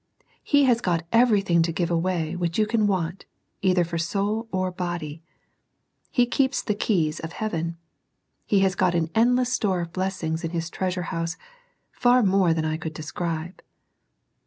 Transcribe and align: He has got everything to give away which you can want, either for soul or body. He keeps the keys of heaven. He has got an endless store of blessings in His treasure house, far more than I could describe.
He 0.41 0.63
has 0.63 0.81
got 0.81 1.05
everything 1.11 1.61
to 1.61 1.71
give 1.71 1.91
away 1.91 2.35
which 2.35 2.57
you 2.57 2.65
can 2.65 2.87
want, 2.87 3.25
either 3.61 3.83
for 3.83 3.99
soul 3.99 4.47
or 4.51 4.71
body. 4.71 5.21
He 6.09 6.25
keeps 6.25 6.63
the 6.63 6.73
keys 6.73 7.19
of 7.19 7.33
heaven. 7.33 7.77
He 8.47 8.61
has 8.61 8.73
got 8.73 8.95
an 8.95 9.11
endless 9.13 9.53
store 9.53 9.79
of 9.79 9.93
blessings 9.93 10.43
in 10.43 10.49
His 10.49 10.71
treasure 10.71 11.03
house, 11.13 11.37
far 11.91 12.23
more 12.23 12.51
than 12.51 12.65
I 12.65 12.77
could 12.77 12.95
describe. 12.95 13.61